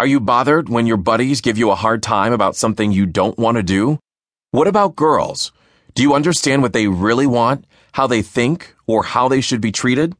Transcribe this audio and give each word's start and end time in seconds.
Are 0.00 0.06
you 0.06 0.20
bothered 0.20 0.68
when 0.68 0.86
your 0.86 0.96
buddies 0.96 1.40
give 1.40 1.58
you 1.58 1.72
a 1.72 1.74
hard 1.74 2.04
time 2.04 2.32
about 2.32 2.54
something 2.54 2.92
you 2.92 3.04
don't 3.04 3.36
want 3.36 3.56
to 3.56 3.64
do? 3.64 3.98
What 4.52 4.68
about 4.68 4.94
girls? 4.94 5.50
Do 5.94 6.04
you 6.04 6.14
understand 6.14 6.62
what 6.62 6.72
they 6.72 6.86
really 6.86 7.26
want, 7.26 7.64
how 7.90 8.06
they 8.06 8.22
think, 8.22 8.76
or 8.86 9.02
how 9.02 9.26
they 9.26 9.40
should 9.40 9.60
be 9.60 9.72
treated? 9.72 10.14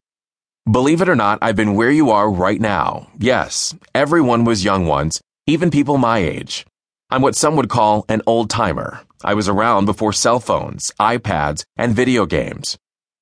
Believe 0.68 1.00
it 1.00 1.08
or 1.08 1.14
not, 1.14 1.38
I've 1.40 1.54
been 1.54 1.76
where 1.76 1.92
you 1.92 2.10
are 2.10 2.28
right 2.28 2.60
now. 2.60 3.06
Yes, 3.20 3.76
everyone 3.94 4.44
was 4.44 4.64
young 4.64 4.86
once, 4.86 5.20
even 5.46 5.70
people 5.70 5.96
my 5.96 6.18
age. 6.18 6.66
I'm 7.08 7.22
what 7.22 7.36
some 7.36 7.54
would 7.54 7.68
call 7.68 8.04
an 8.08 8.22
old 8.26 8.50
timer. 8.50 9.02
I 9.22 9.34
was 9.34 9.48
around 9.48 9.84
before 9.84 10.12
cell 10.12 10.40
phones, 10.40 10.90
iPads, 10.98 11.62
and 11.76 11.94
video 11.94 12.26
games. 12.26 12.76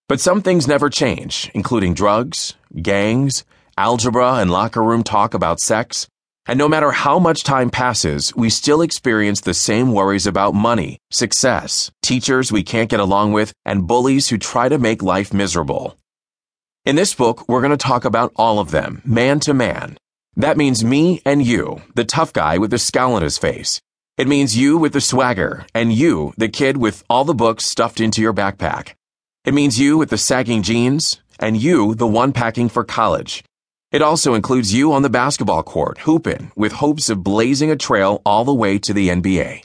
But 0.09 0.21
some 0.21 0.41
things 0.41 0.67
never 0.67 0.89
change, 0.89 1.51
including 1.53 1.93
drugs, 1.93 2.55
gangs, 2.81 3.45
algebra, 3.77 4.37
and 4.37 4.51
locker 4.51 4.83
room 4.83 5.03
talk 5.03 5.35
about 5.35 5.61
sex. 5.61 6.09
And 6.49 6.59
no 6.59 6.69
matter 6.69 6.93
how 6.93 7.19
much 7.19 7.43
time 7.43 7.71
passes, 7.71 8.35
we 8.37 8.51
still 8.51 8.81
experience 8.81 9.41
the 9.41 9.53
same 9.55 9.93
worries 9.93 10.29
about 10.29 10.55
money, 10.55 10.99
success, 11.11 11.91
teachers 12.03 12.53
we 12.53 12.63
can't 12.63 12.89
get 12.89 13.01
along 13.01 13.33
with, 13.33 13.53
and 13.65 13.87
bullies 13.87 14.29
who 14.29 14.39
try 14.39 14.69
to 14.69 14.79
make 14.79 15.03
life 15.03 15.35
miserable. 15.35 15.99
In 16.85 16.95
this 16.95 17.15
book, 17.15 17.49
we're 17.49 17.63
going 17.63 17.73
to 17.73 17.77
talk 17.77 18.05
about 18.05 18.33
all 18.37 18.61
of 18.61 18.71
them, 18.71 19.03
man 19.05 19.41
to 19.41 19.53
man. 19.53 19.99
That 20.37 20.57
means 20.57 20.85
me 20.85 21.21
and 21.25 21.45
you, 21.45 21.83
the 21.97 22.05
tough 22.05 22.33
guy 22.33 22.59
with 22.59 22.71
the 22.71 22.79
scowl 22.79 23.15
on 23.15 23.23
his 23.23 23.39
face. 23.39 23.81
It 24.17 24.29
means 24.29 24.57
you 24.57 24.79
with 24.79 24.93
the 24.93 25.01
swagger, 25.01 25.67
and 25.75 25.93
you, 25.93 26.33
the 26.37 26.49
kid 26.49 26.77
with 26.77 27.03
all 27.11 27.25
the 27.25 27.35
books 27.35 27.67
stuffed 27.67 28.01
into 28.01 28.23
your 28.23 28.33
backpack. 28.33 28.95
It 29.45 29.53
means 29.53 29.81
you 29.81 29.99
with 29.99 30.11
the 30.11 30.19
sagging 30.19 30.63
jeans, 30.63 31.21
and 31.41 31.57
you, 31.57 31.97
the 31.97 32.07
one 32.07 32.33
packing 32.33 32.69
for 32.69 32.85
college. 32.85 33.43
It 33.97 34.03
also 34.03 34.35
includes 34.35 34.75
you 34.75 34.93
on 34.93 35.01
the 35.01 35.09
basketball 35.09 35.63
court, 35.63 36.01
hooping, 36.01 36.53
with 36.55 36.73
hopes 36.85 37.09
of 37.09 37.25
blazing 37.25 37.71
a 37.71 37.77
trail 37.77 38.21
all 38.27 38.45
the 38.45 38.53
way 38.53 38.79
to 38.81 38.93
the 38.93 39.09
NBA. 39.09 39.63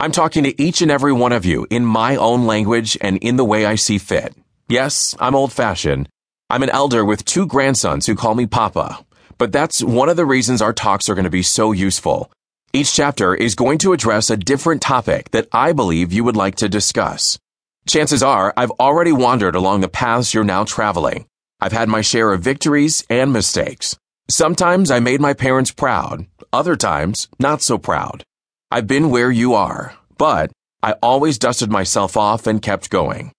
I'm 0.00 0.10
talking 0.10 0.44
to 0.44 0.58
each 0.58 0.80
and 0.80 0.90
every 0.90 1.12
one 1.12 1.32
of 1.32 1.44
you 1.44 1.66
in 1.68 1.84
my 1.84 2.16
own 2.16 2.46
language 2.46 2.96
and 3.02 3.18
in 3.18 3.36
the 3.36 3.44
way 3.44 3.66
I 3.66 3.74
see 3.74 3.98
fit. 3.98 4.34
Yes, 4.70 5.14
I'm 5.20 5.34
old 5.34 5.52
fashioned. 5.52 6.08
I'm 6.48 6.62
an 6.62 6.70
elder 6.70 7.04
with 7.04 7.26
two 7.26 7.46
grandsons 7.46 8.06
who 8.06 8.14
call 8.14 8.34
me 8.34 8.46
Papa. 8.46 9.04
But 9.36 9.52
that's 9.52 9.84
one 9.84 10.08
of 10.08 10.16
the 10.16 10.24
reasons 10.24 10.62
our 10.62 10.72
talks 10.72 11.10
are 11.10 11.14
going 11.14 11.24
to 11.24 11.38
be 11.38 11.42
so 11.42 11.72
useful. 11.72 12.32
Each 12.72 12.94
chapter 12.94 13.34
is 13.34 13.54
going 13.54 13.76
to 13.80 13.92
address 13.92 14.30
a 14.30 14.38
different 14.38 14.80
topic 14.80 15.30
that 15.32 15.48
I 15.52 15.74
believe 15.74 16.10
you 16.10 16.24
would 16.24 16.38
like 16.38 16.54
to 16.54 16.70
discuss. 16.70 17.38
Chances 17.86 18.22
are 18.22 18.54
I've 18.56 18.78
already 18.80 19.12
wandered 19.12 19.56
along 19.56 19.82
the 19.82 19.88
paths 19.88 20.32
you're 20.32 20.42
now 20.42 20.64
traveling. 20.64 21.26
I've 21.62 21.70
had 21.70 21.88
my 21.88 22.00
share 22.00 22.32
of 22.32 22.42
victories 22.42 23.04
and 23.08 23.32
mistakes. 23.32 23.96
Sometimes 24.28 24.90
I 24.90 24.98
made 24.98 25.20
my 25.20 25.32
parents 25.32 25.70
proud, 25.70 26.26
other 26.52 26.74
times 26.74 27.28
not 27.38 27.62
so 27.62 27.78
proud. 27.78 28.24
I've 28.72 28.88
been 28.88 29.10
where 29.10 29.30
you 29.30 29.54
are, 29.54 29.94
but 30.18 30.50
I 30.82 30.94
always 30.94 31.38
dusted 31.38 31.70
myself 31.70 32.16
off 32.16 32.48
and 32.48 32.60
kept 32.60 32.90
going. 32.90 33.30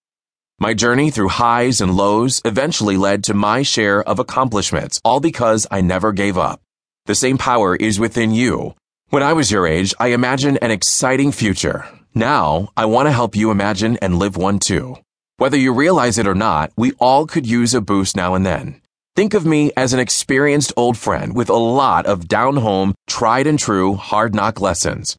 My 0.58 0.72
journey 0.72 1.10
through 1.10 1.36
highs 1.36 1.82
and 1.82 1.98
lows 1.98 2.40
eventually 2.46 2.96
led 2.96 3.24
to 3.24 3.34
my 3.34 3.60
share 3.60 4.02
of 4.02 4.18
accomplishments, 4.18 4.98
all 5.04 5.20
because 5.20 5.66
I 5.70 5.82
never 5.82 6.10
gave 6.10 6.38
up. 6.38 6.62
The 7.04 7.14
same 7.14 7.36
power 7.36 7.76
is 7.76 8.00
within 8.00 8.30
you. 8.30 8.74
When 9.10 9.22
I 9.22 9.34
was 9.34 9.50
your 9.50 9.66
age, 9.66 9.92
I 10.00 10.08
imagined 10.08 10.60
an 10.62 10.70
exciting 10.70 11.30
future. 11.30 11.86
Now, 12.14 12.70
I 12.74 12.86
want 12.86 13.06
to 13.06 13.12
help 13.12 13.36
you 13.36 13.50
imagine 13.50 13.98
and 13.98 14.18
live 14.18 14.38
one 14.38 14.60
too. 14.60 14.96
Whether 15.36 15.56
you 15.56 15.72
realize 15.72 16.16
it 16.16 16.28
or 16.28 16.34
not, 16.36 16.70
we 16.76 16.92
all 17.00 17.26
could 17.26 17.44
use 17.44 17.74
a 17.74 17.80
boost 17.80 18.14
now 18.14 18.36
and 18.36 18.46
then. 18.46 18.80
Think 19.16 19.34
of 19.34 19.44
me 19.44 19.72
as 19.76 19.92
an 19.92 19.98
experienced 19.98 20.72
old 20.76 20.96
friend 20.96 21.34
with 21.34 21.48
a 21.48 21.54
lot 21.54 22.06
of 22.06 22.28
down 22.28 22.58
home, 22.58 22.94
tried 23.08 23.48
and 23.48 23.58
true, 23.58 23.94
hard 23.94 24.32
knock 24.32 24.60
lessons. 24.60 25.16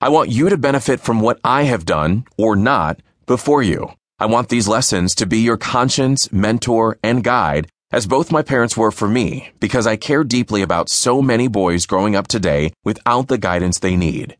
I 0.00 0.08
want 0.08 0.30
you 0.30 0.48
to 0.48 0.56
benefit 0.56 1.00
from 1.00 1.20
what 1.20 1.40
I 1.44 1.64
have 1.64 1.84
done, 1.84 2.24
or 2.38 2.56
not, 2.56 3.00
before 3.26 3.62
you. 3.62 3.90
I 4.18 4.24
want 4.24 4.48
these 4.48 4.66
lessons 4.66 5.14
to 5.16 5.26
be 5.26 5.40
your 5.40 5.58
conscience, 5.58 6.32
mentor, 6.32 6.98
and 7.02 7.22
guide, 7.22 7.68
as 7.92 8.06
both 8.06 8.32
my 8.32 8.40
parents 8.40 8.78
were 8.78 8.90
for 8.90 9.08
me, 9.08 9.50
because 9.60 9.86
I 9.86 9.96
care 9.96 10.24
deeply 10.24 10.62
about 10.62 10.88
so 10.88 11.20
many 11.20 11.48
boys 11.48 11.84
growing 11.84 12.16
up 12.16 12.28
today 12.28 12.72
without 12.82 13.28
the 13.28 13.36
guidance 13.36 13.78
they 13.78 13.96
need. 13.96 14.38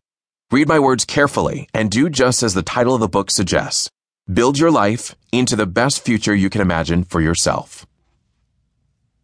Read 0.49 0.67
my 0.67 0.79
words 0.79 1.05
carefully 1.05 1.67
and 1.75 1.91
do 1.91 2.09
just 2.09 2.41
as 2.41 2.55
the 2.55 2.63
title 2.63 2.95
of 2.95 3.01
the 3.01 3.07
book 3.07 3.29
suggests. 3.29 3.87
Build 4.33 4.57
your 4.57 4.71
life 4.71 5.15
into 5.33 5.57
the 5.57 5.65
best 5.65 6.05
future 6.05 6.33
you 6.33 6.49
can 6.49 6.61
imagine 6.61 7.03
for 7.03 7.19
yourself. 7.19 7.85